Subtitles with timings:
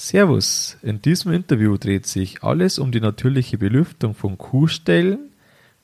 [0.00, 5.32] Servus, in diesem Interview dreht sich alles um die natürliche Belüftung von Kuhställen,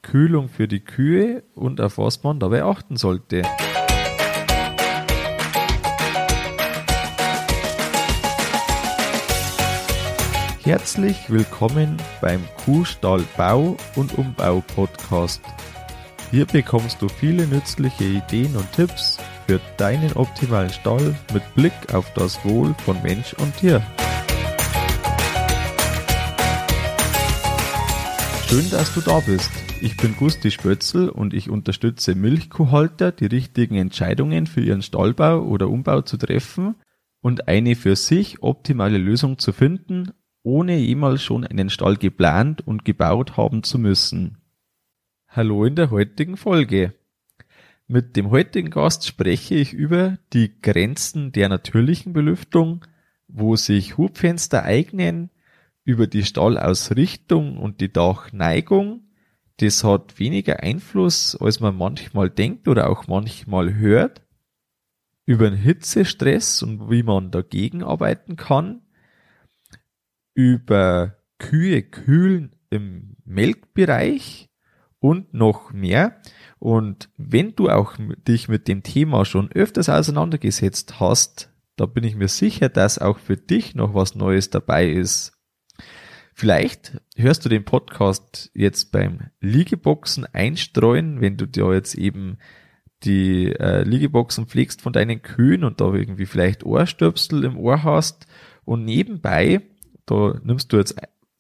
[0.03, 3.43] Kühlung für die Kühe und auf was man dabei achten sollte.
[10.63, 15.43] Herzlich willkommen beim Kuhstall Bau und Umbau Podcast.
[16.31, 19.19] Hier bekommst du viele nützliche Ideen und Tipps
[19.49, 23.85] für deinen optimalen Stall mit Blick auf das Wohl von Mensch und Tier.
[28.55, 29.51] Schön, dass du da bist.
[29.81, 35.69] Ich bin Gusti Spötzl und ich unterstütze Milchkuhhalter, die richtigen Entscheidungen für ihren Stallbau oder
[35.69, 36.77] Umbau zu treffen
[37.21, 40.13] und eine für sich optimale Lösung zu finden,
[40.45, 44.39] ohne jemals schon einen Stall geplant und gebaut haben zu müssen.
[45.27, 46.95] Hallo in der heutigen Folge.
[47.89, 52.85] Mit dem heutigen Gast spreche ich über die Grenzen der natürlichen Belüftung,
[53.27, 55.31] wo sich Hubfenster eignen,
[55.85, 59.09] über die Stallausrichtung und die Dachneigung.
[59.59, 64.23] Das hat weniger Einfluss, als man manchmal denkt oder auch manchmal hört.
[65.27, 68.83] Über den Hitzestress und wie man dagegen arbeiten kann.
[70.35, 74.51] Über Kühe kühlen im Melkbereich
[74.99, 76.21] und noch mehr.
[76.59, 77.97] Und wenn du auch
[78.27, 83.19] dich mit dem Thema schon öfters auseinandergesetzt hast, da bin ich mir sicher, dass auch
[83.19, 85.34] für dich noch was Neues dabei ist.
[86.37, 92.39] Vielleicht hörst du den Podcast jetzt beim Liegeboxen einstreuen, wenn du dir jetzt eben
[93.05, 98.27] die äh, Liegeboxen pflegst von deinen Kühen und da irgendwie vielleicht Ohrstöpsel im Ohr hast.
[98.65, 99.61] Und nebenbei,
[100.07, 100.97] da nimmst du jetzt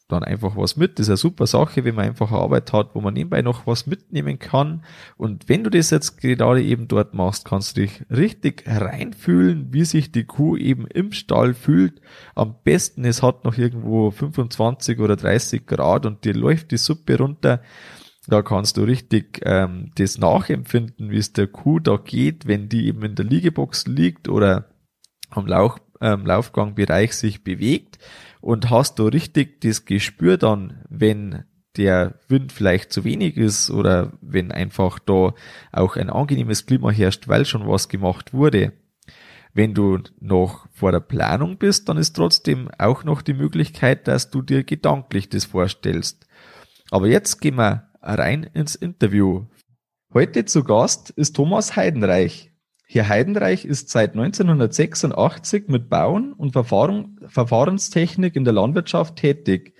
[0.09, 0.99] dann einfach was mit.
[0.99, 3.67] Das ist eine super Sache, wenn man einfach eine Arbeit hat, wo man nebenbei noch
[3.67, 4.85] was mitnehmen kann.
[5.17, 9.85] Und wenn du das jetzt gerade eben dort machst, kannst du dich richtig reinfühlen, wie
[9.85, 12.03] sich die Kuh eben im Stall fühlt.
[12.35, 17.17] Am besten, es hat noch irgendwo 25 oder 30 Grad und dir läuft die Suppe
[17.17, 17.63] runter.
[18.27, 22.87] Da kannst du richtig ähm, das nachempfinden, wie es der Kuh da geht, wenn die
[22.89, 24.71] eben in der Liegebox liegt oder
[25.31, 27.99] am Lauch, ähm, Laufgangbereich sich bewegt
[28.45, 31.45] und hast du richtig das Gespür dann, wenn
[31.79, 35.33] der Wind vielleicht zu wenig ist oder wenn einfach da
[35.73, 38.75] auch ein angenehmes Klima herrscht, weil schon was gemacht wurde.
[39.55, 44.31] Wenn du noch vor der Planung bist, dann ist trotzdem auch noch die Möglichkeit, dass
[44.31, 46.27] du dir gedanklich das vorstellst.
[46.91, 49.47] Aber jetzt gehen wir rein ins Interview.
[50.13, 52.54] Heute zu Gast ist Thomas Heidenreich.
[52.87, 59.75] Herr Heidenreich ist seit 1986 mit Bauen und Verfahren, Verfahrenstechnik in der Landwirtschaft tätig.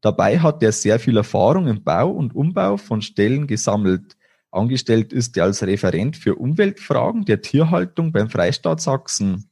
[0.00, 4.16] Dabei hat er sehr viel Erfahrung im Bau und Umbau von Stellen gesammelt.
[4.50, 9.48] Angestellt ist er als Referent für Umweltfragen der Tierhaltung beim Freistaat Sachsen.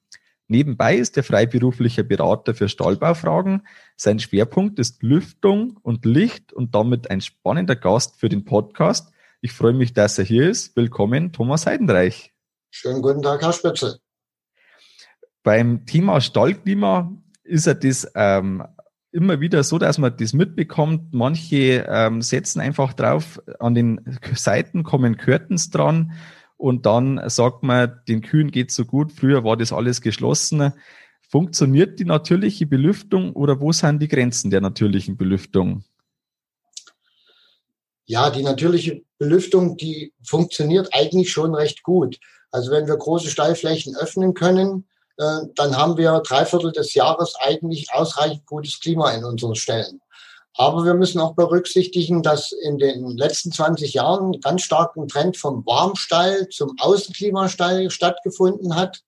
[0.47, 3.63] Nebenbei ist er freiberuflicher Berater für Stallbaufragen.
[3.97, 9.13] Sein Schwerpunkt ist Lüftung und Licht und damit ein spannender Gast für den Podcast.
[9.41, 10.77] Ich freue mich, dass er hier ist.
[10.77, 12.30] Willkommen, Thomas Heidenreich.
[12.71, 14.01] Schönen guten Tag, Herr Spitze.
[15.43, 18.63] Beim Thema Stallklima ist ja das ähm,
[19.11, 21.13] immer wieder so, dass man das mitbekommt.
[21.13, 26.13] Manche ähm, setzen einfach drauf, an den Seiten kommen Curtains dran
[26.57, 29.13] und dann sagt man, den Kühen geht so gut.
[29.13, 30.73] Früher war das alles geschlossen.
[31.29, 35.85] Funktioniert die natürliche Belüftung oder wo sind die Grenzen der natürlichen Belüftung?
[38.05, 42.19] Ja, die natürliche Belüftung, die funktioniert eigentlich schon recht gut.
[42.51, 44.89] Also wenn wir große Stallflächen öffnen können,
[45.19, 50.01] äh, dann haben wir drei Viertel des Jahres eigentlich ausreichend gutes Klima in unseren Ställen.
[50.55, 55.37] Aber wir müssen auch berücksichtigen, dass in den letzten 20 Jahren ganz stark ein Trend
[55.37, 59.03] vom Warmstall zum Außenklimastall stattgefunden hat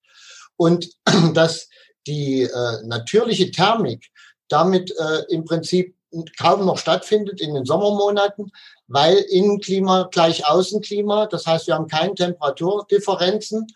[0.56, 0.90] und
[1.34, 1.68] dass
[2.06, 4.10] die äh, natürliche Thermik
[4.48, 5.96] damit äh, im Prinzip
[6.38, 8.50] kaum noch stattfindet in den Sommermonaten,
[8.92, 13.66] weil Innenklima gleich Außenklima, das heißt, wir haben keine Temperaturdifferenzen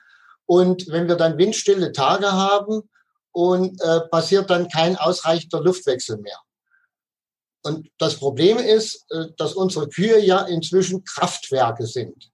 [0.45, 2.83] und wenn wir dann windstille Tage haben
[3.33, 6.39] und äh, passiert dann kein ausreichender Luftwechsel mehr.
[7.63, 12.31] Und das Problem ist, äh, dass unsere Kühe ja inzwischen Kraftwerke sind.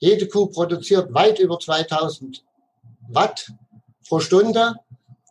[0.00, 2.44] Jede Kuh produziert weit über 2000
[3.10, 3.48] Watt
[4.08, 4.74] pro Stunde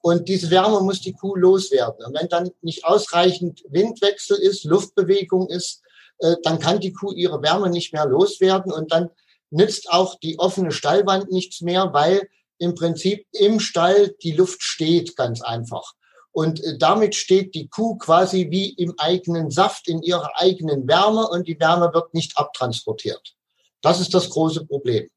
[0.02, 2.06] und diese Wärme muss die Kuh loswerden.
[2.06, 5.84] Und wenn dann nicht ausreichend Windwechsel ist, Luftbewegung ist,
[6.20, 9.10] äh, dann kann die Kuh ihre Wärme nicht mehr loswerden und dann
[9.50, 12.28] nützt auch die offene Stallwand nichts mehr, weil
[12.58, 15.94] im Prinzip im Stall die Luft steht, ganz einfach.
[16.32, 21.28] Und äh, damit steht die Kuh quasi wie im eigenen Saft, in ihrer eigenen Wärme
[21.28, 23.36] und die Wärme wird nicht abtransportiert.
[23.82, 25.10] Das ist das große Problem.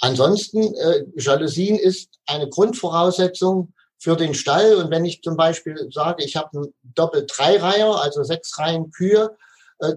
[0.00, 4.76] Ansonsten, äh, Jalousien ist eine Grundvoraussetzung für den Stall.
[4.76, 9.36] Und wenn ich zum Beispiel sage, ich habe einen Doppel-Drei-Reiher, also sechs Reihen Kühe,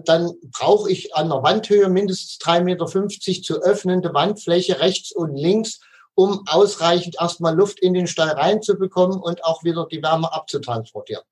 [0.04, 5.80] dann brauche ich an der Wandhöhe mindestens 3,50 Meter zu öffnende Wandfläche rechts und links,
[6.14, 11.24] um ausreichend erstmal Luft in den Stall reinzubekommen und auch wieder die Wärme abzutransportieren.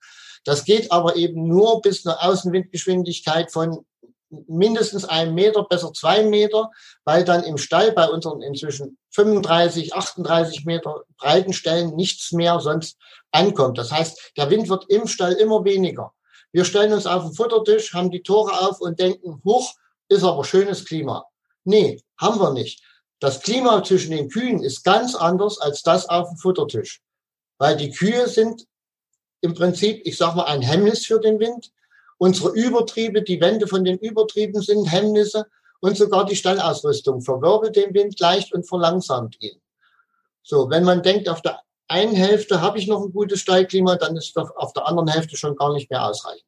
[0.45, 3.87] Das geht aber eben nur bis eine Außenwindgeschwindigkeit von
[4.49, 6.71] mindestens einen Meter, besser zwei Meter,
[7.05, 12.97] weil dann im Stall bei unseren inzwischen 35, 38 Meter breiten Stellen nichts mehr sonst
[13.31, 13.79] ankommt.
[13.79, 16.13] Das heißt, der Wind wird im Stall immer weniger.
[16.53, 19.73] Wir stellen uns auf den Futtertisch, haben die Tore auf und denken, hoch,
[20.09, 21.25] ist aber schönes Klima.
[21.65, 22.83] Nee, haben wir nicht.
[23.19, 27.01] Das Klima zwischen den Kühen ist ganz anders als das auf dem Futtertisch.
[27.59, 28.67] Weil die Kühe sind
[29.41, 31.73] im Prinzip, ich sag mal, ein Hemmnis für den Wind.
[32.19, 35.47] Unsere Übertriebe, die Wände von den Übertrieben sind Hemmnisse
[35.81, 39.61] und sogar die Stallausrüstung verwirbelt den Wind leicht und verlangsamt ihn.
[40.43, 41.61] So, wenn man denkt, auf der
[41.93, 45.57] einen Hälfte habe ich noch ein gutes Stallklima, dann ist auf der anderen Hälfte schon
[45.57, 46.45] gar nicht mehr ausreichend.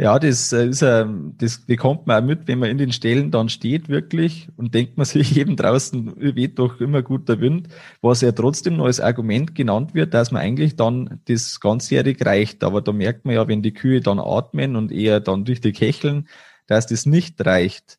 [0.00, 1.04] Ja, das äh, ist äh,
[1.38, 4.96] das bekommt man auch mit, wenn man in den Stellen dann steht wirklich und denkt
[4.96, 7.68] man sich eben draußen weht doch immer guter Wind,
[8.00, 12.62] was ja trotzdem noch als Argument genannt wird, dass man eigentlich dann das ganzjährig reicht.
[12.62, 16.28] Aber da merkt man ja, wenn die Kühe dann atmen und eher dann richtig hecheln,
[16.68, 17.97] dass das nicht reicht.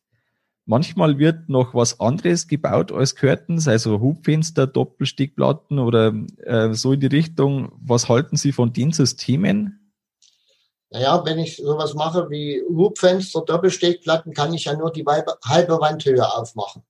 [0.70, 6.14] Manchmal wird noch was anderes gebaut als Curtains, also Hubfenster, Doppelstickplatten oder
[6.44, 7.72] äh, so in die Richtung.
[7.82, 9.92] Was halten Sie von den Systemen?
[10.90, 16.24] Naja, wenn ich sowas mache wie Hubfenster, Doppelstickplatten, kann ich ja nur die halbe Wandhöhe
[16.24, 16.84] aufmachen,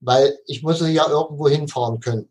[0.00, 2.30] weil ich muss ja irgendwo hinfahren können.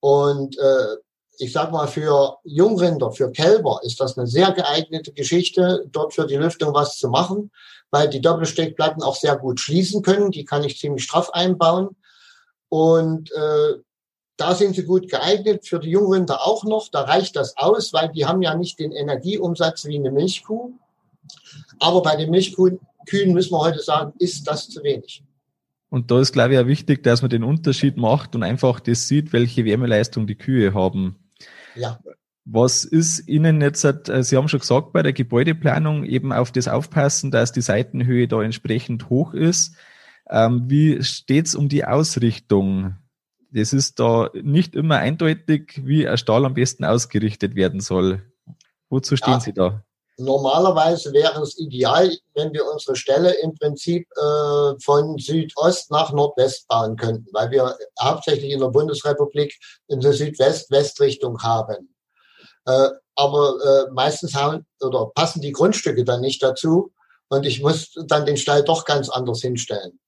[0.00, 0.96] Und äh,
[1.38, 6.26] ich sag mal, für Jungrinder, für Kälber ist das eine sehr geeignete Geschichte, dort für
[6.26, 7.52] die Lüftung was zu machen
[7.90, 10.30] weil die Doppelsteckplatten auch sehr gut schließen können.
[10.30, 11.96] Die kann ich ziemlich straff einbauen.
[12.68, 13.74] Und äh,
[14.36, 15.66] da sind sie gut geeignet.
[15.66, 16.88] Für die Jungrinder auch noch.
[16.88, 20.72] Da reicht das aus, weil die haben ja nicht den Energieumsatz wie eine Milchkuh.
[21.78, 22.80] Aber bei den Milchkühen
[23.32, 25.22] müssen wir heute sagen, ist das zu wenig.
[25.88, 29.08] Und da ist, glaube ich, auch wichtig, dass man den Unterschied macht und einfach das
[29.08, 31.16] sieht, welche Wärmeleistung die Kühe haben.
[31.74, 32.00] Ja.
[32.48, 36.68] Was ist Ihnen jetzt, äh, Sie haben schon gesagt, bei der Gebäudeplanung eben auf das
[36.68, 39.74] aufpassen, dass die Seitenhöhe da entsprechend hoch ist.
[40.30, 42.94] Ähm, wie steht's um die Ausrichtung?
[43.50, 48.22] Das ist da nicht immer eindeutig, wie ein Stall am besten ausgerichtet werden soll.
[48.90, 49.82] Wozu stehen ja, Sie da?
[50.18, 56.68] Normalerweise wäre es ideal, wenn wir unsere Stelle im Prinzip äh, von Südost nach Nordwest
[56.68, 59.52] bauen könnten, weil wir hauptsächlich in der Bundesrepublik
[59.88, 61.95] in der Südwest-Westrichtung haben.
[62.66, 66.92] Äh, aber äh, meistens haben oder passen die Grundstücke dann nicht dazu
[67.28, 69.98] und ich muss dann den Stall doch ganz anders hinstellen.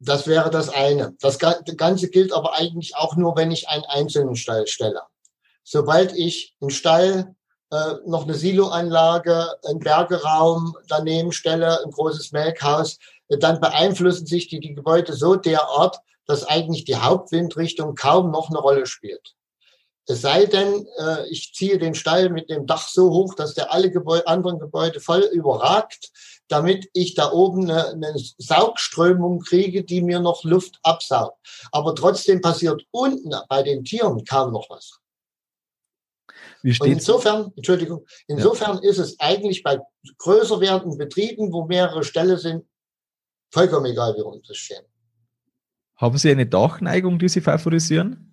[0.00, 1.14] Das wäre das eine.
[1.20, 5.02] Das Ganze gilt aber eigentlich auch nur, wenn ich einen einzelnen Stall stelle.
[5.62, 7.36] Sobald ich einen Stall,
[7.70, 12.98] äh, noch eine Siloanlage, einen Bergeraum daneben stelle, ein großes Melkhaus,
[13.28, 18.58] dann beeinflussen sich die, die Gebäude so derart, dass eigentlich die Hauptwindrichtung kaum noch eine
[18.58, 19.34] Rolle spielt.
[20.06, 23.72] Es sei denn, äh, ich ziehe den Stall mit dem Dach so hoch, dass der
[23.72, 26.10] alle Gebäude, anderen Gebäude voll überragt,
[26.48, 31.38] damit ich da oben eine, eine Saugströmung kriege, die mir noch Luft absaugt.
[31.70, 34.98] Aber trotzdem passiert unten bei den Tieren kaum noch was.
[36.62, 38.90] Wie steht insofern, Entschuldigung, insofern ja.
[38.90, 39.80] ist es eigentlich bei
[40.18, 42.64] größer werdenden Betrieben, wo mehrere Ställe sind,
[43.52, 44.84] vollkommen egal, wie rum das stehen.
[45.96, 48.31] Haben Sie eine Dachneigung, die Sie favorisieren?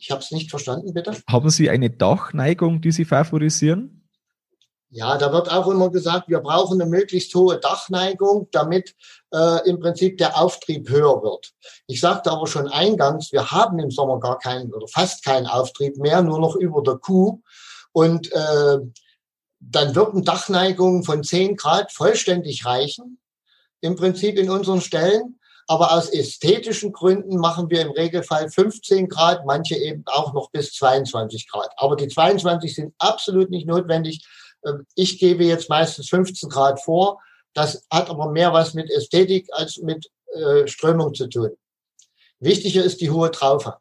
[0.00, 1.14] Ich habe es nicht verstanden, bitte.
[1.28, 4.08] Haben Sie eine Dachneigung, die Sie favorisieren?
[4.88, 8.96] Ja, da wird auch immer gesagt, wir brauchen eine möglichst hohe Dachneigung, damit
[9.32, 11.52] äh, im Prinzip der Auftrieb höher wird.
[11.86, 15.98] Ich sagte aber schon eingangs, wir haben im Sommer gar keinen oder fast keinen Auftrieb
[15.98, 17.40] mehr, nur noch über der Kuh.
[17.92, 18.78] Und äh,
[19.60, 23.20] dann würden Dachneigung von 10 Grad vollständig reichen,
[23.82, 25.39] im Prinzip in unseren Stellen.
[25.70, 30.72] Aber aus ästhetischen Gründen machen wir im Regelfall 15 Grad, manche eben auch noch bis
[30.72, 31.70] 22 Grad.
[31.76, 34.26] Aber die 22 sind absolut nicht notwendig.
[34.66, 37.20] Ähm, ich gebe jetzt meistens 15 Grad vor.
[37.52, 41.50] Das hat aber mehr was mit Ästhetik als mit äh, Strömung zu tun.
[42.40, 43.76] Wichtiger ist die hohe Traufe.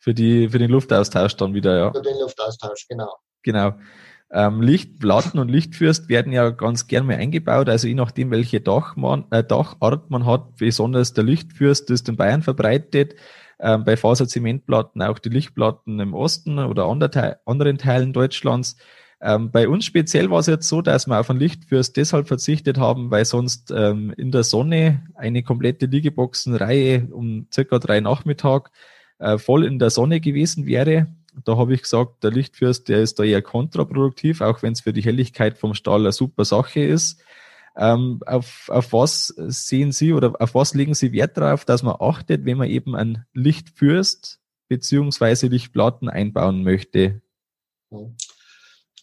[0.00, 1.92] Für, die, für den Luftaustausch dann wieder, ja.
[1.92, 3.14] Für den Luftaustausch, genau.
[3.44, 3.74] Genau.
[4.32, 8.94] Ähm, Lichtplatten und Lichtfürst werden ja ganz gern mal eingebaut, also je nachdem, welche Dach
[8.94, 13.16] man, äh, Dachart man hat, besonders der Lichtfürst ist in Bayern verbreitet,
[13.58, 18.76] ähm, bei Faserzementplatten auch die Lichtplatten im Osten oder ander, anderen Teilen Deutschlands.
[19.20, 22.78] Ähm, bei uns speziell war es jetzt so, dass wir auf einen Lichtfürst deshalb verzichtet
[22.78, 28.70] haben, weil sonst ähm, in der Sonne eine komplette Liegeboxenreihe um circa drei Nachmittag
[29.18, 31.08] äh, voll in der Sonne gewesen wäre.
[31.44, 34.92] Da habe ich gesagt, der Lichtfürst, der ist da eher kontraproduktiv, auch wenn es für
[34.92, 37.20] die Helligkeit vom Stahl eine super Sache ist.
[37.76, 41.96] Ähm, auf, auf was sehen Sie oder auf was legen Sie Wert darauf, dass man
[42.00, 47.22] achtet, wenn man eben ein Lichtfürst beziehungsweise Lichtplatten einbauen möchte?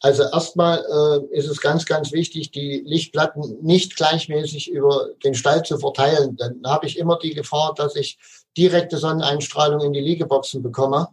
[0.02, 5.64] Also erstmal äh, ist es ganz, ganz wichtig, die Lichtplatten nicht gleichmäßig über den Stall
[5.64, 6.36] zu verteilen.
[6.38, 8.20] Dann habe ich immer die Gefahr, dass ich
[8.56, 11.08] direkte Sonneneinstrahlung in die Liegeboxen bekomme.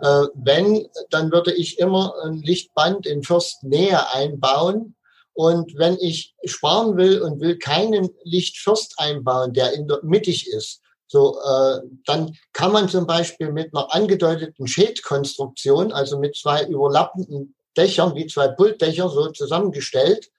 [0.00, 4.94] Äh, wenn, dann würde ich immer ein Lichtband in Fürstnähe einbauen.
[5.32, 10.80] Und wenn ich sparen will und will keinen Lichtfürst einbauen, der in der mittig ist,
[11.08, 17.54] so, äh, dann kann man zum Beispiel mit einer angedeuteten Schädkonstruktion, also mit zwei überlappenden
[17.76, 20.30] Dächern, wie zwei Pultdächer so zusammengestellt,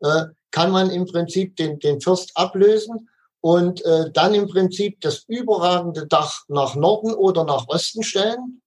[0.00, 3.08] äh, kann man im Prinzip den, den Fürst ablösen
[3.40, 8.60] und äh, dann im Prinzip das überragende Dach nach Norden oder nach Osten stellen.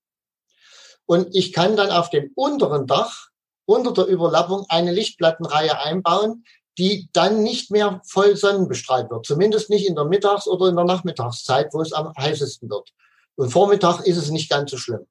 [1.06, 3.28] Und ich kann dann auf dem unteren Dach
[3.66, 6.44] unter der Überlappung eine Lichtplattenreihe einbauen,
[6.78, 9.26] die dann nicht mehr voll sonnenbestrahlt wird.
[9.26, 12.92] Zumindest nicht in der Mittags- oder in der Nachmittagszeit, wo es am heißesten wird.
[13.36, 15.06] Und Vormittag ist es nicht ganz so schlimm.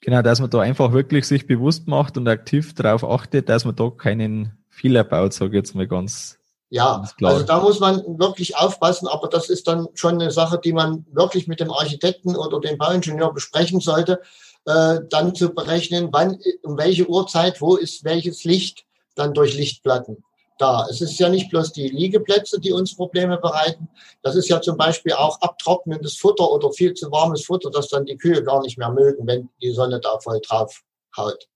[0.00, 3.74] Genau, dass man da einfach wirklich sich bewusst macht und aktiv darauf achtet, dass man
[3.74, 6.37] da keinen Fehler baut, sage ich jetzt mal ganz.
[6.70, 10.74] Ja, also da muss man wirklich aufpassen, aber das ist dann schon eine Sache, die
[10.74, 14.20] man wirklich mit dem Architekten oder dem Bauingenieur besprechen sollte,
[14.66, 18.84] äh, dann zu berechnen, wann, um welche Uhrzeit, wo ist welches Licht
[19.14, 20.22] dann durch Lichtplatten
[20.58, 20.86] da.
[20.90, 23.88] Es ist ja nicht bloß die Liegeplätze, die uns Probleme bereiten.
[24.22, 28.04] Das ist ja zum Beispiel auch abtrocknendes Futter oder viel zu warmes Futter, das dann
[28.04, 30.82] die Kühe gar nicht mehr mögen, wenn die Sonne da voll drauf
[31.16, 31.48] haut.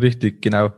[0.00, 0.70] Richtig, genau.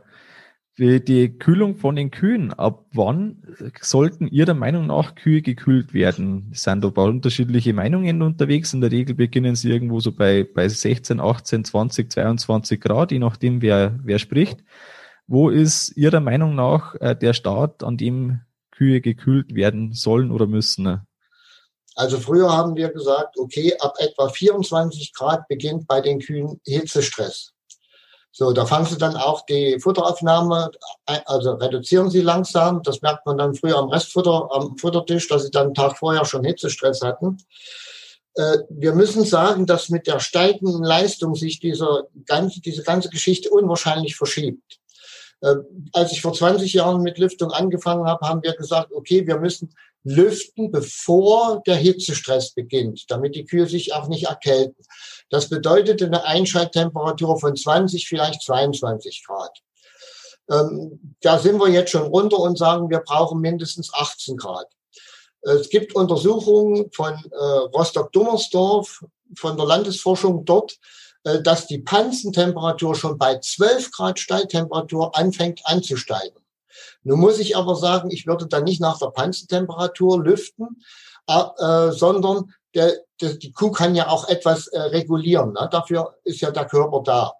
[0.77, 3.43] Die Kühlung von den Kühen, ab wann
[3.81, 6.49] sollten Ihrer Meinung nach Kühe gekühlt werden?
[6.53, 8.73] Sind da ein paar unterschiedliche Meinungen unterwegs?
[8.73, 13.19] In der Regel beginnen sie irgendwo so bei, bei 16, 18, 20, 22 Grad, je
[13.19, 14.63] nachdem, wer, wer spricht.
[15.27, 20.47] Wo ist Ihrer Meinung nach äh, der Start, an dem Kühe gekühlt werden sollen oder
[20.47, 21.01] müssen?
[21.95, 27.51] Also früher haben wir gesagt, okay, ab etwa 24 Grad beginnt bei den Kühen Hitzestress.
[28.33, 30.71] So, da fangen sie dann auch die Futteraufnahme,
[31.25, 32.81] also reduzieren sie langsam.
[32.81, 36.23] Das merkt man dann früher am Restfutter, am Futtertisch, dass sie dann einen Tag vorher
[36.23, 37.37] schon Hitzestress hatten.
[38.35, 43.49] Äh, wir müssen sagen, dass mit der steigenden Leistung sich dieser ganze, diese ganze Geschichte
[43.49, 44.79] unwahrscheinlich verschiebt.
[45.41, 45.55] Äh,
[45.91, 49.73] als ich vor 20 Jahren mit Lüftung angefangen habe, haben wir gesagt, okay, wir müssen
[50.03, 54.83] lüften, bevor der Hitzestress beginnt, damit die Kühe sich auch nicht erkälten.
[55.31, 59.57] Das bedeutete eine Einschalttemperatur von 20, vielleicht 22 Grad.
[60.49, 64.67] Ähm, da sind wir jetzt schon runter und sagen, wir brauchen mindestens 18 Grad.
[65.41, 67.37] Es gibt Untersuchungen von äh,
[67.73, 69.03] Rostock-Dummersdorf,
[69.35, 70.77] von der Landesforschung dort,
[71.23, 76.37] äh, dass die Panzentemperatur schon bei 12 Grad Stalltemperatur anfängt anzusteigen.
[77.03, 80.83] Nun muss ich aber sagen, ich würde dann nicht nach der Panzentemperatur lüften,
[81.27, 85.53] äh, sondern der, der, die Kuh kann ja auch etwas äh, regulieren.
[85.53, 85.67] Ne?
[85.71, 87.33] Dafür ist ja der Körper da.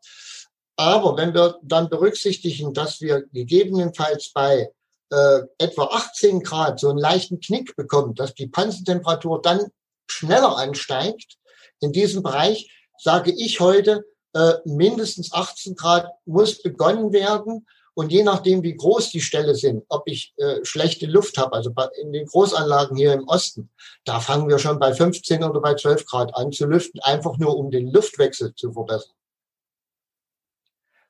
[0.76, 4.72] Aber wenn wir dann berücksichtigen, dass wir gegebenenfalls bei
[5.12, 9.68] äh, etwa 18 Grad so einen leichten Knick bekommen, dass die Panzentemperatur dann
[10.08, 11.38] schneller ansteigt,
[11.80, 17.68] in diesem Bereich sage ich heute, äh, mindestens 18 Grad muss begonnen werden.
[17.94, 21.74] Und je nachdem, wie groß die Ställe sind, ob ich äh, schlechte Luft habe, also
[21.74, 23.70] bei, in den Großanlagen hier im Osten,
[24.06, 27.58] da fangen wir schon bei 15 oder bei 12 Grad an zu lüften, einfach nur
[27.58, 29.16] um den Luftwechsel zu verbessern.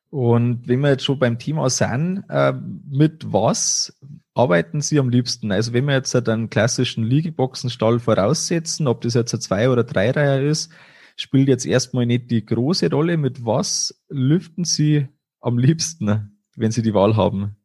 [0.10, 2.52] Und wenn wir jetzt schon beim Thema sind, äh,
[2.90, 3.98] mit was
[4.34, 5.52] arbeiten Sie am liebsten?
[5.54, 10.42] Also wenn wir jetzt einen klassischen Liegeboxenstall voraussetzen, ob das jetzt ein Zwei- oder Dreireiher
[10.42, 10.72] ist,
[11.16, 13.16] spielt jetzt erstmal nicht die große Rolle.
[13.16, 15.08] Mit was lüften Sie
[15.40, 17.58] am liebsten, wenn Sie die Wahl haben?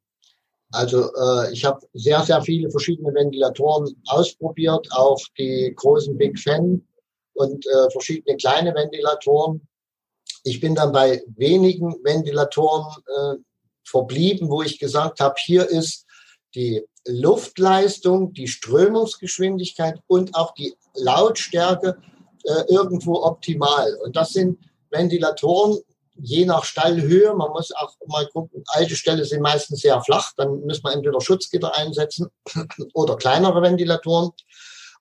[0.73, 6.83] Also äh, ich habe sehr, sehr viele verschiedene Ventilatoren ausprobiert, auch die großen Big Fan
[7.35, 9.67] und äh, verschiedene kleine Ventilatoren.
[10.43, 13.37] Ich bin dann bei wenigen Ventilatoren äh,
[13.85, 16.05] verblieben, wo ich gesagt habe, hier ist
[16.55, 21.97] die Luftleistung, die Strömungsgeschwindigkeit und auch die Lautstärke
[22.45, 23.95] äh, irgendwo optimal.
[24.05, 24.59] Und das sind
[24.91, 25.79] Ventilatoren,
[26.19, 27.35] je nach Stallhöhe.
[27.35, 31.21] Man muss auch mal gucken, alte Ställe sind meistens sehr flach, dann muss man entweder
[31.21, 32.29] Schutzgitter einsetzen
[32.95, 34.33] oder kleinere Ventilatoren.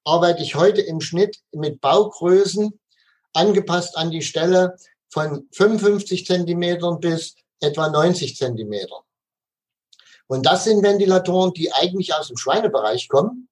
[0.03, 2.79] Arbeite ich heute im Schnitt mit Baugrößen
[3.33, 4.75] angepasst an die Stelle
[5.09, 9.01] von 55 Zentimetern bis etwa 90 Zentimeter.
[10.27, 13.47] Und das sind Ventilatoren, die eigentlich aus dem Schweinebereich kommen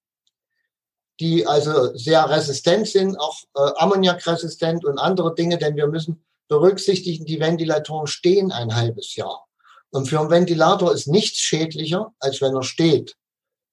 [1.19, 7.25] die also sehr resistent sind, auch äh, ammoniakresistent und andere Dinge, denn wir müssen berücksichtigen,
[7.25, 9.47] die Ventilatoren stehen ein halbes Jahr.
[9.89, 13.15] Und für einen Ventilator ist nichts schädlicher, als wenn er steht.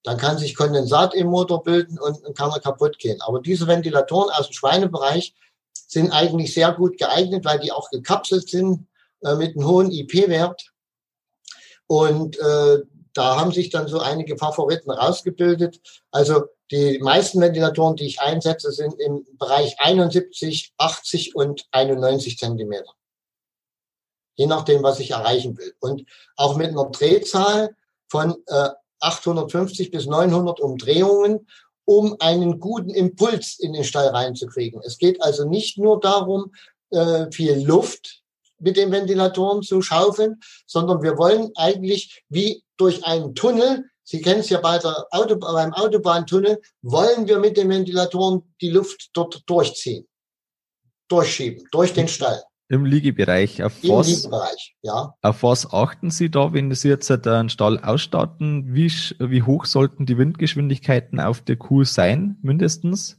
[0.03, 3.21] Dann kann sich Kondensat im Motor bilden und kann er kaputt gehen.
[3.21, 5.35] Aber diese Ventilatoren aus dem Schweinebereich
[5.73, 8.87] sind eigentlich sehr gut geeignet, weil die auch gekapselt sind
[9.23, 10.71] äh, mit einem hohen IP-Wert.
[11.85, 12.79] Und äh,
[13.13, 15.81] da haben sich dann so einige Favoriten rausgebildet.
[16.11, 22.93] Also die meisten Ventilatoren, die ich einsetze, sind im Bereich 71, 80 und 91 Zentimeter.
[24.35, 25.73] Je nachdem, was ich erreichen will.
[25.79, 26.05] Und
[26.37, 27.75] auch mit einer Drehzahl
[28.07, 28.69] von äh,
[29.01, 31.47] 850 bis 900 Umdrehungen,
[31.85, 34.81] um einen guten Impuls in den Stall reinzukriegen.
[34.85, 36.53] Es geht also nicht nur darum,
[36.91, 38.21] äh, viel Luft
[38.59, 44.41] mit den Ventilatoren zu schaufeln, sondern wir wollen eigentlich wie durch einen Tunnel Sie kennen
[44.41, 49.41] es ja bei der Auto, beim Autobahntunnel, wollen wir mit den Ventilatoren die Luft dort
[49.45, 50.05] durchziehen,
[51.07, 52.43] durchschieben, durch den Stall.
[52.67, 53.63] Im Liegebereich.
[53.63, 55.13] Auf Im was, Liegebereich, ja.
[55.21, 58.73] Auf was achten Sie da, wenn Sie jetzt einen Stall ausstatten?
[58.73, 63.17] Wie, wie hoch sollten die Windgeschwindigkeiten auf der Kuh sein, mindestens?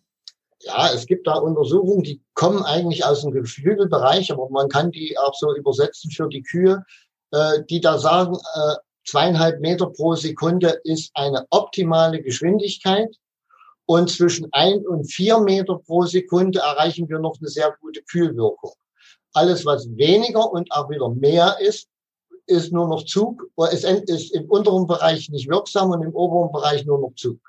[0.60, 5.16] Ja, es gibt da Untersuchungen, die kommen eigentlich aus dem Geflügelbereich, aber man kann die
[5.18, 6.84] auch so übersetzen für die Kühe,
[7.30, 13.14] äh, die da sagen, äh, zweieinhalb Meter pro Sekunde ist eine optimale Geschwindigkeit.
[13.84, 18.72] Und zwischen ein und vier Meter pro Sekunde erreichen wir noch eine sehr gute Kühlwirkung.
[19.32, 21.88] Alles, was weniger und auch wieder mehr ist,
[22.46, 23.44] ist nur noch Zug.
[23.70, 27.40] Es ist im unteren Bereich nicht wirksam und im oberen Bereich nur noch Zug.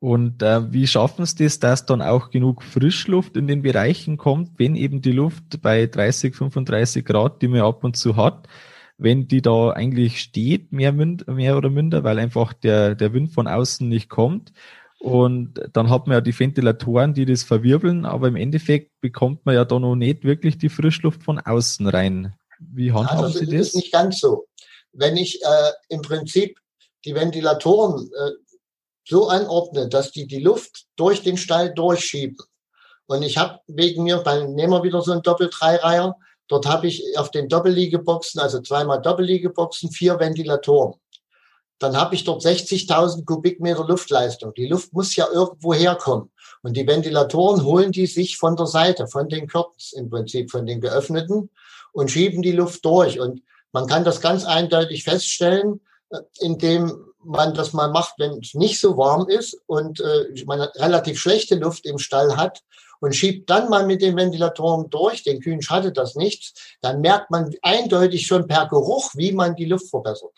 [0.00, 4.58] Und äh, wie schaffen Sie das, dass dann auch genug Frischluft in den Bereichen kommt,
[4.58, 8.46] wenn eben die Luft bei 30, 35 Grad, die man ab und zu hat,
[8.98, 13.46] wenn die da eigentlich steht, mehr, mehr oder minder, weil einfach der, der Wind von
[13.46, 14.52] außen nicht kommt.
[14.98, 19.54] Und dann hat man ja die Ventilatoren, die das verwirbeln, aber im Endeffekt bekommt man
[19.54, 22.34] ja da noch nicht wirklich die Frischluft von außen rein.
[22.58, 23.54] Wie handhaben also, Sie das?
[23.54, 24.48] Das ist nicht ganz so.
[24.92, 26.58] Wenn ich äh, im Prinzip
[27.04, 28.30] die Ventilatoren äh,
[29.08, 32.36] so anordne, dass die die Luft durch den Stall durchschieben.
[33.06, 36.16] Und ich habe wegen mir, dann nehmen wir wieder so einen Doppel-Dreireiher,
[36.48, 40.94] Dort habe ich auf den Doppelliegeboxen, also zweimal Doppelliegeboxen, vier Ventilatoren.
[41.78, 44.52] Dann habe ich dort 60.000 Kubikmeter Luftleistung.
[44.54, 46.30] Die Luft muss ja irgendwo herkommen.
[46.62, 50.66] Und die Ventilatoren holen die sich von der Seite, von den Körpers im Prinzip, von
[50.66, 51.50] den geöffneten
[51.92, 53.20] und schieben die Luft durch.
[53.20, 55.80] Und man kann das ganz eindeutig feststellen,
[56.10, 60.60] äh, indem man das mal macht, wenn es nicht so warm ist und äh, man
[60.60, 62.62] relativ schlechte Luft im Stall hat
[63.00, 67.30] und schiebt dann mal mit den Ventilatoren durch, den Kühen schadet das nichts, dann merkt
[67.30, 70.32] man eindeutig schon per Geruch, wie man die Luft verbessert.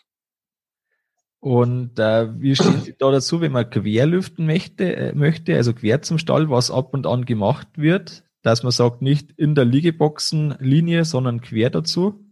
[1.39, 6.03] Und äh, wie stehen Sie da dazu, wenn man querlüften möchte, äh, möchte, also quer
[6.03, 11.03] zum Stall, was ab und an gemacht wird, dass man sagt, nicht in der Liegeboxenlinie,
[11.03, 12.30] sondern quer dazu?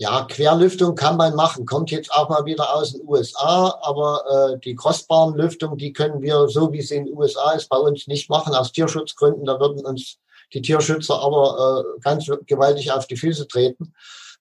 [0.00, 4.58] Ja, Querlüftung kann man machen, kommt jetzt auch mal wieder aus den USA, aber äh,
[4.60, 8.30] die Crossbahnlüftung, die können wir, so wie sie in den USA ist, bei uns nicht
[8.30, 9.44] machen, aus Tierschutzgründen.
[9.44, 10.18] Da würden uns
[10.54, 13.92] die Tierschützer aber äh, ganz gewaltig auf die Füße treten,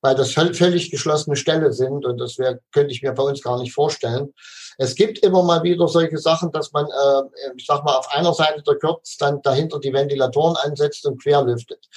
[0.02, 3.60] weil das völlig geschlossene Ställe sind und das wär, könnte ich mir bei uns gar
[3.60, 4.36] nicht vorstellen.
[4.78, 8.36] Es gibt immer mal wieder solche Sachen, dass man, äh, ich sag mal, auf einer
[8.36, 11.88] Seite der Kürz dann dahinter die Ventilatoren ansetzt und querlüftet.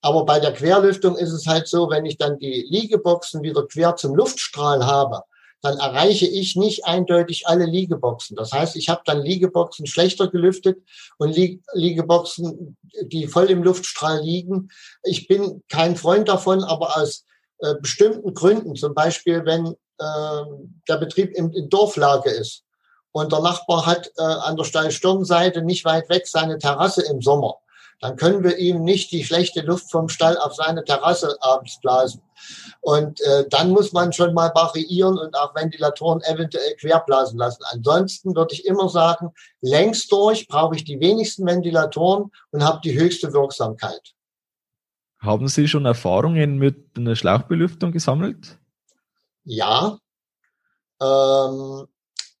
[0.00, 3.96] Aber bei der Querlüftung ist es halt so, wenn ich dann die Liegeboxen wieder quer
[3.96, 5.22] zum Luftstrahl habe,
[5.62, 8.36] dann erreiche ich nicht eindeutig alle Liegeboxen.
[8.36, 10.78] Das heißt, ich habe dann Liegeboxen schlechter gelüftet
[11.18, 11.36] und
[11.72, 14.68] Liegeboxen, die voll im Luftstrahl liegen.
[15.02, 17.24] Ich bin kein Freund davon, aber aus
[17.58, 19.66] äh, bestimmten Gründen, zum Beispiel wenn
[19.98, 20.44] äh,
[20.88, 22.64] der Betrieb in, in Dorflage ist
[23.12, 27.56] und der Nachbar hat äh, an der Steilstirnseite nicht weit weg seine Terrasse im Sommer,
[28.00, 32.20] dann können wir ihm nicht die schlechte Luft vom Stall auf seine Terrasse abends blasen.
[32.80, 37.62] Und äh, dann muss man schon mal variieren und auch Ventilatoren eventuell querblasen lassen.
[37.70, 42.98] Ansonsten würde ich immer sagen, längs durch brauche ich die wenigsten Ventilatoren und habe die
[42.98, 44.14] höchste Wirksamkeit.
[45.18, 48.58] Haben Sie schon Erfahrungen mit einer Schlauchbelüftung gesammelt?
[49.44, 49.98] Ja.
[51.00, 51.86] Ähm,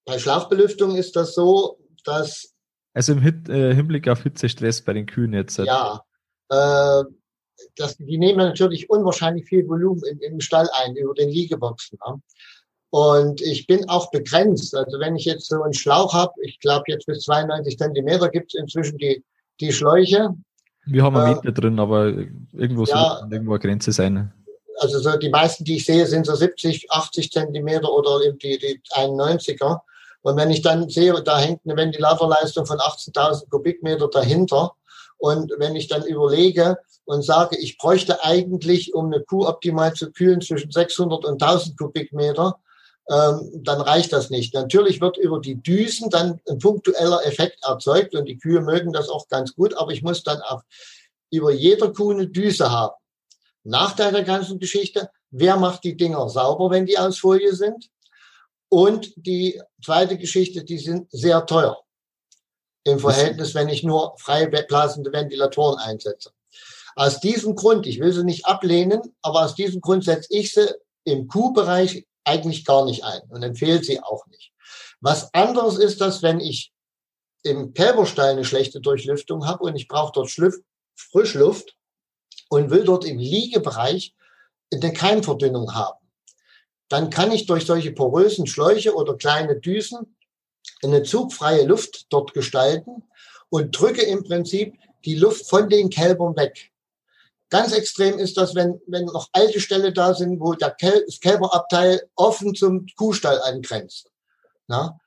[0.04, 2.55] bei Schlauchbelüftung ist das so, dass
[2.96, 5.58] also im Hit, äh, Hinblick auf Hitzestress bei den Kühen jetzt.
[5.58, 6.02] Ja,
[6.48, 7.04] äh,
[7.76, 11.98] das, die nehmen natürlich unwahrscheinlich viel Volumen in, im Stall ein über den Liegeboxen.
[12.06, 12.22] Ne?
[12.88, 14.74] Und ich bin auch begrenzt.
[14.74, 18.54] Also wenn ich jetzt so einen Schlauch habe, ich glaube jetzt bis 92 Zentimeter gibt
[18.54, 19.22] es inzwischen die,
[19.60, 20.30] die Schläuche.
[20.86, 22.14] Wir haben einen äh, Meter drin, aber
[22.54, 24.32] irgendwo ja, soll irgendwo eine Grenze sein.
[24.78, 28.56] Also so die meisten, die ich sehe, sind so 70, 80 Zentimeter oder eben die,
[28.58, 29.80] die 91er.
[30.26, 34.72] Und wenn ich dann sehe, da hängt eine Ventilatorleistung von 18.000 Kubikmeter dahinter,
[35.18, 40.10] und wenn ich dann überlege und sage, ich bräuchte eigentlich, um eine Kuh optimal zu
[40.10, 42.58] kühlen, zwischen 600 und 1000 Kubikmeter,
[43.08, 44.52] ähm, dann reicht das nicht.
[44.52, 49.08] Natürlich wird über die Düsen dann ein punktueller Effekt erzeugt und die Kühe mögen das
[49.08, 50.62] auch ganz gut, aber ich muss dann auch
[51.30, 52.96] über jeder Kuh eine Düse haben.
[53.62, 57.90] Nachteil der ganzen Geschichte, wer macht die Dinger sauber, wenn die aus Folie sind?
[58.76, 61.82] Und die zweite Geschichte, die sind sehr teuer
[62.84, 66.30] im Verhältnis, wenn ich nur frei blasende Ventilatoren einsetze.
[66.94, 70.68] Aus diesem Grund, ich will sie nicht ablehnen, aber aus diesem Grund setze ich sie
[71.04, 74.52] im Kuhbereich eigentlich gar nicht ein und empfehle sie auch nicht.
[75.00, 76.70] Was anderes ist das, wenn ich
[77.44, 80.56] im Kälberstall eine schlechte Durchlüftung habe und ich brauche dort Schlüff,
[80.94, 81.74] Frischluft
[82.50, 84.14] und will dort im Liegebereich
[84.70, 86.05] eine Keimverdünnung haben.
[86.88, 90.16] Dann kann ich durch solche porösen Schläuche oder kleine Düsen
[90.82, 93.04] eine zugfreie Luft dort gestalten
[93.48, 96.72] und drücke im Prinzip die Luft von den Kälbern weg.
[97.48, 101.20] Ganz extrem ist das, wenn, wenn noch alte Ställe da sind, wo der Kel das
[101.20, 104.10] Kälberabteil offen zum Kuhstall angrenzt.
[104.66, 104.98] Na?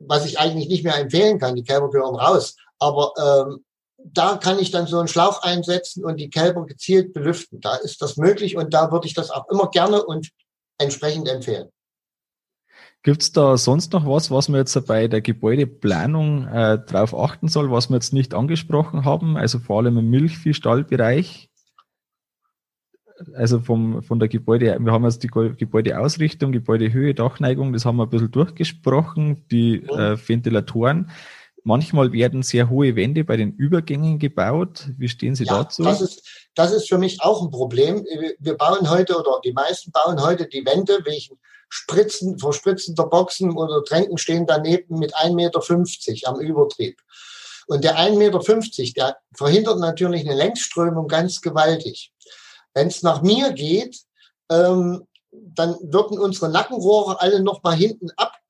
[0.00, 2.56] Was ich eigentlich nicht mehr empfehlen kann, die Kälber gehören raus.
[2.78, 3.64] Aber ähm,
[3.98, 7.60] da kann ich dann so einen Schlauch einsetzen und die Kälber gezielt belüften.
[7.60, 10.30] Da ist das möglich und da würde ich das auch immer gerne und
[10.82, 11.68] entsprechend empfehlen.
[13.02, 17.48] Gibt es da sonst noch was, was man jetzt bei der Gebäudeplanung äh, darauf achten
[17.48, 19.36] soll, was wir jetzt nicht angesprochen haben?
[19.36, 21.50] Also vor allem im Milchviehstallbereich?
[23.34, 28.04] also vom, von der Gebäude, wir haben jetzt die Gebäudeausrichtung, Gebäudehöhe, Dachneigung, das haben wir
[28.04, 31.10] ein bisschen durchgesprochen, die äh, Ventilatoren.
[31.64, 34.88] Manchmal werden sehr hohe Wände bei den Übergängen gebaut.
[34.98, 35.84] Wie stehen Sie ja, dazu?
[35.84, 36.22] Das ist,
[36.54, 38.04] das ist für mich auch ein Problem.
[38.38, 43.84] Wir bauen heute oder die meisten bauen heute die Wände wegen Spritzen, verspritzender Boxen oder
[43.84, 47.00] Tränken stehen daneben mit 1,50 Meter am Übertrieb.
[47.68, 52.12] Und der 1,50 Meter, der verhindert natürlich eine Längsströmung ganz gewaltig.
[52.74, 54.00] Wenn es nach mir geht,
[54.50, 58.41] ähm, dann würden unsere Nackenrohre alle noch mal hinten abgebogen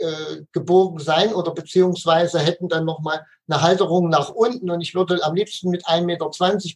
[0.00, 5.22] äh, sein oder beziehungsweise hätten dann noch mal eine Halterung nach unten und ich würde
[5.24, 6.28] am liebsten mit 1,20 Meter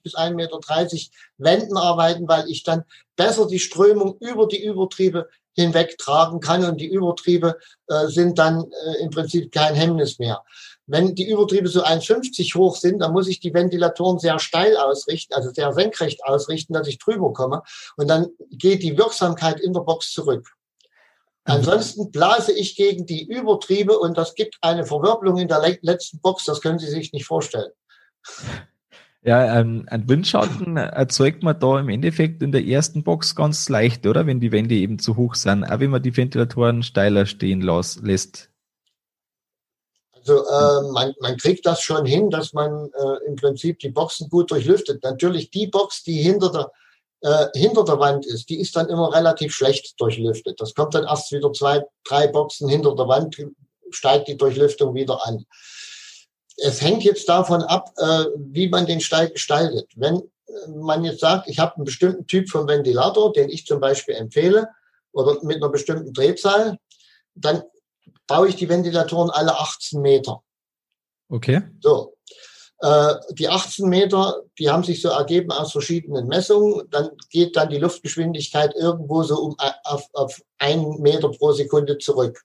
[0.03, 0.59] bis 1,30 Meter
[1.39, 2.85] Wänden arbeiten, weil ich dann
[3.17, 7.59] besser die Strömung über die Übertriebe hinweg tragen kann und die Übertriebe
[7.89, 10.43] äh, sind dann äh, im Prinzip kein Hemmnis mehr.
[10.87, 15.35] Wenn die Übertriebe so 1,50 hoch sind, dann muss ich die Ventilatoren sehr steil ausrichten,
[15.35, 17.63] also sehr senkrecht ausrichten, dass ich drüber komme.
[17.97, 20.49] Und dann geht die Wirksamkeit in der Box zurück.
[21.47, 21.55] Mhm.
[21.55, 26.45] Ansonsten blase ich gegen die Übertriebe und das gibt eine Verwirbelung in der letzten Box,
[26.45, 27.71] das können Sie sich nicht vorstellen.
[29.25, 34.05] Ja, ähm, ein Windschatten erzeugt man da im Endeffekt in der ersten Box ganz leicht,
[34.05, 34.27] oder?
[34.27, 38.51] Wenn die Wände eben zu hoch sind, auch wenn man die Ventilatoren steiler stehen lässt.
[40.13, 44.29] Also äh, man, man kriegt das schon hin, dass man äh, im Prinzip die Boxen
[44.29, 45.05] gut durchlüftet.
[45.05, 46.73] Natürlich die Box, die hinter der
[47.23, 50.61] äh, hinter der Wand ist, die ist dann immer relativ schlecht durchlüftet.
[50.61, 53.37] Das kommt dann erst wieder zwei, drei Boxen hinter der Wand,
[53.91, 55.45] steigt die Durchlüftung wieder an.
[56.57, 59.89] Es hängt jetzt davon ab, äh, wie man den Stall gestaltet.
[59.97, 63.81] Wenn äh, man jetzt sagt, ich habe einen bestimmten Typ von Ventilator, den ich zum
[63.81, 64.69] Beispiel empfehle,
[65.13, 66.79] oder mit einer bestimmten Drehzahl,
[67.35, 67.63] dann
[68.27, 70.43] baue ich die Ventilatoren alle 18 Meter.
[71.29, 71.63] Okay.
[71.81, 72.17] So.
[72.83, 76.83] Äh, die 18 Meter, die haben sich so ergeben aus verschiedenen Messungen.
[76.91, 82.43] Dann geht dann die Luftgeschwindigkeit irgendwo so um auf, auf einen Meter pro Sekunde zurück.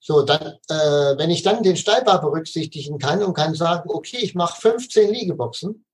[0.00, 4.34] So, dann, äh, wenn ich dann den Stallbau berücksichtigen kann und kann sagen, okay, ich
[4.34, 5.84] mache 15 Liegeboxen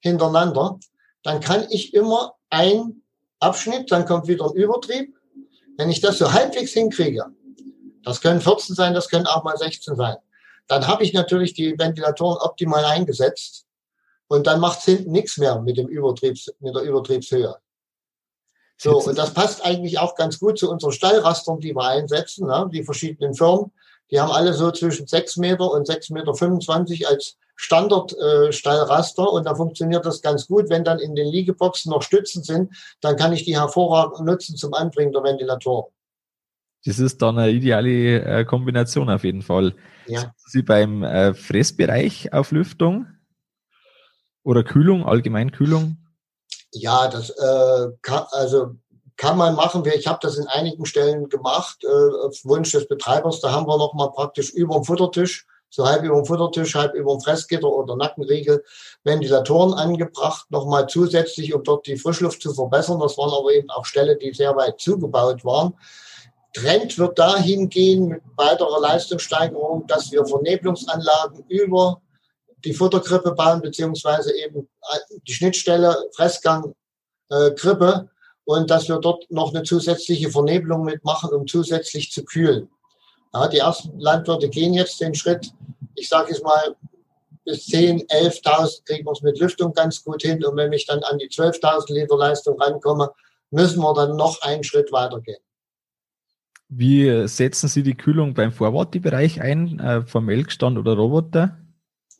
[0.00, 0.78] hintereinander,
[1.22, 3.02] dann kann ich immer ein
[3.40, 5.16] Abschnitt, dann kommt wieder ein Übertrieb.
[5.78, 7.24] Wenn ich das so halbwegs hinkriege,
[8.04, 10.16] das können 14 sein, das können auch mal 16 sein.
[10.72, 13.66] Dann habe ich natürlich die Ventilatoren optimal eingesetzt
[14.28, 17.56] und dann macht es hinten nichts mehr mit dem Übertriebs, mit der Übertriebshöhe.
[18.78, 22.70] So, und das passt eigentlich auch ganz gut zu unseren Stallrastern, die wir einsetzen, ne?
[22.72, 23.70] die verschiedenen Firmen.
[24.10, 29.54] Die haben alle so zwischen 6 Meter und 6,25 Meter als Standard-Stallraster äh, und da
[29.54, 30.70] funktioniert das ganz gut.
[30.70, 34.72] Wenn dann in den Liegeboxen noch Stützen sind, dann kann ich die hervorragend nutzen zum
[34.72, 35.92] Anbringen der Ventilatoren.
[36.86, 39.74] Das ist dann eine ideale äh, Kombination auf jeden Fall.
[40.06, 40.32] Ja.
[40.46, 43.06] Sie beim äh, Fressbereich auf Lüftung
[44.42, 45.98] oder Kühlung, allgemein Kühlung?
[46.72, 48.74] Ja, das äh, kann, also
[49.16, 49.84] kann man machen.
[49.94, 53.40] Ich habe das in einigen Stellen gemacht, äh, auf Wunsch des Betreibers.
[53.40, 57.12] Da haben wir nochmal praktisch über dem Futtertisch, so halb über dem Futtertisch, halb über
[57.12, 58.64] dem Fressgitter oder Nackenriegel,
[59.04, 63.00] Ventilatoren angebracht, nochmal zusätzlich, um dort die Frischluft zu verbessern.
[63.00, 65.74] Das waren aber eben auch Stellen, die sehr weit zugebaut waren
[66.52, 72.00] Trend wird dahin gehen mit weiterer Leistungssteigerung, dass wir Vernebelungsanlagen über
[72.64, 74.68] die Futterkrippe bauen, beziehungsweise eben
[75.26, 76.74] die Schnittstelle Fressgang
[77.30, 78.08] äh, Krippe
[78.44, 82.68] und dass wir dort noch eine zusätzliche Vernebelung mitmachen, um zusätzlich zu kühlen.
[83.32, 85.52] Ja, die ersten Landwirte gehen jetzt den Schritt,
[85.94, 86.76] ich sage es mal,
[87.44, 90.44] bis 10, 11.000 kriegen wir es mit Lüftung ganz gut hin.
[90.44, 93.10] Und wenn ich dann an die 12.000 Liter Leistung rankomme,
[93.50, 95.40] müssen wir dann noch einen Schritt weitergehen.
[96.74, 101.58] Wie setzen Sie die Kühlung beim Vorwartebereich ein, äh, vom Melkstand oder Roboter?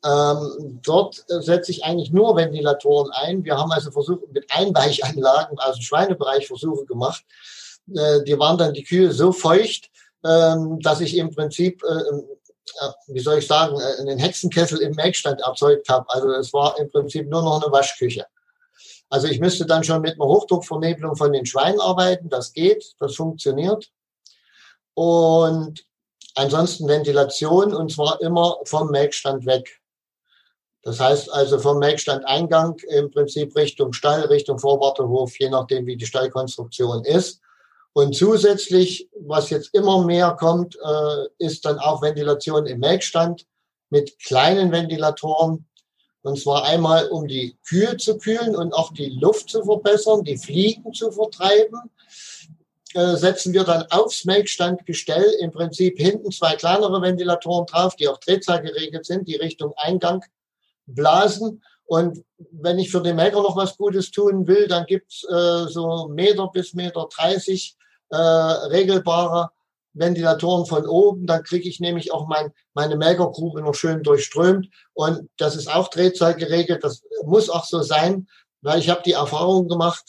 [0.04, 3.44] Ähm, dort setze ich eigentlich nur Ventilatoren ein.
[3.44, 7.24] Wir haben also versucht, mit Einweichanlagen dem Schweinebereich Versuche gemacht.
[7.94, 9.90] Äh, die waren dann die Kühe so feucht,
[10.22, 14.94] ähm, dass ich im Prinzip, äh, äh, wie soll ich sagen, äh, einen Hexenkessel im
[14.96, 16.04] Melkstand erzeugt habe.
[16.10, 18.26] Also es war im Prinzip nur noch eine Waschküche.
[19.08, 22.28] Also ich müsste dann schon mit einer Hochdruckvernebelung von den Schweinen arbeiten.
[22.28, 23.90] Das geht, das funktioniert.
[24.94, 25.84] Und
[26.34, 29.80] ansonsten Ventilation und zwar immer vom Melkstand weg.
[30.82, 36.06] Das heißt also vom Melkstandeingang im Prinzip Richtung Stall, Richtung Vorwartehof, je nachdem wie die
[36.06, 37.40] Stallkonstruktion ist.
[37.92, 43.46] Und zusätzlich, was jetzt immer mehr kommt, äh, ist dann auch Ventilation im Melkstand
[43.90, 45.66] mit kleinen Ventilatoren.
[46.22, 50.38] Und zwar einmal, um die Kühe zu kühlen und auch die Luft zu verbessern, die
[50.38, 51.90] Fliegen zu vertreiben.
[52.94, 58.18] Äh, setzen wir dann aufs Melkstandgestell im Prinzip hinten zwei kleinere Ventilatoren drauf, die auch
[58.18, 60.22] Drehzahl geregelt sind, die Richtung Eingang
[60.86, 61.62] blasen.
[61.84, 66.08] Und wenn ich für den Melker noch was Gutes tun will, dann gibt's äh, so
[66.08, 67.76] Meter bis Meter 30
[68.10, 69.50] äh, regelbare
[69.94, 71.26] Ventilatoren von oben.
[71.26, 74.68] Dann kriege ich nämlich auch mein, meine Melkergrube noch schön durchströmt.
[74.92, 76.84] Und das ist auch Drehzahl geregelt.
[76.84, 78.28] Das muss auch so sein,
[78.60, 80.04] weil ich habe die Erfahrung gemacht,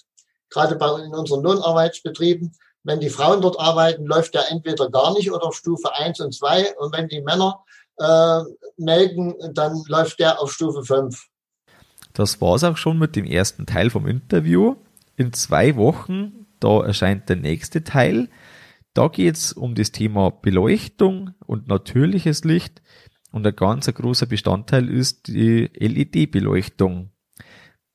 [0.50, 5.32] gerade bei in unseren Lohnarbeitsbetrieben, wenn die Frauen dort arbeiten, läuft der entweder gar nicht
[5.32, 6.76] oder auf Stufe 1 und 2.
[6.78, 7.64] Und wenn die Männer
[7.98, 8.42] äh,
[8.78, 11.28] melden, dann läuft der auf Stufe 5.
[12.14, 14.76] Das war's auch schon mit dem ersten Teil vom Interview.
[15.16, 18.30] In zwei Wochen, da erscheint der nächste Teil.
[18.94, 22.82] Da geht's um das Thema Beleuchtung und natürliches Licht.
[23.32, 27.10] Und ein ganz großer Bestandteil ist die LED-Beleuchtung.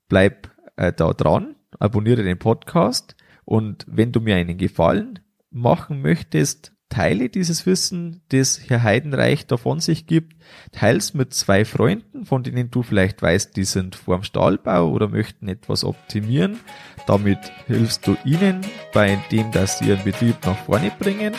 [0.09, 3.14] Bleib äh, da dran, abonniere den Podcast
[3.49, 9.57] und wenn du mir einen Gefallen machen möchtest, teile dieses Wissen, das Herr Heidenreich da
[9.57, 10.37] von sich gibt,
[10.71, 15.49] teils mit zwei Freunden, von denen du vielleicht weißt, die sind vorm Stahlbau oder möchten
[15.49, 16.61] etwas optimieren.
[17.07, 18.61] Damit hilfst du ihnen
[18.93, 21.33] bei dem, dass sie ihren Betrieb nach vorne bringen.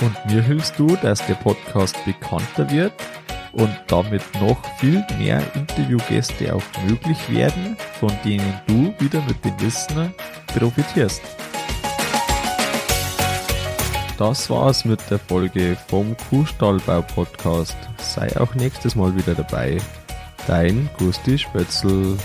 [0.00, 2.94] Und mir hilfst du, dass der Podcast bekannter wird
[3.54, 9.60] und damit noch viel mehr Interviewgäste auch möglich werden, von denen du wieder mit dem
[9.60, 10.14] Wissen
[10.46, 11.22] profitierst.
[14.18, 17.76] Das war's mit der Folge vom Kuhstallbau Podcast.
[17.98, 19.78] Sei auch nächstes Mal wieder dabei.
[20.46, 22.16] Dein Gusti Spötzl.